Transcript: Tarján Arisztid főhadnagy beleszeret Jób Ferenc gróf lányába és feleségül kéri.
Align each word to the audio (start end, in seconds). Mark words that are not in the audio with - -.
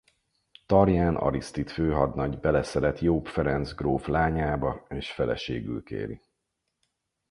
Tarján 0.65 1.15
Arisztid 1.15 1.69
főhadnagy 1.69 2.39
beleszeret 2.39 2.99
Jób 2.99 3.27
Ferenc 3.27 3.73
gróf 3.73 4.07
lányába 4.07 4.85
és 4.89 5.11
feleségül 5.11 5.83
kéri. 5.83 6.21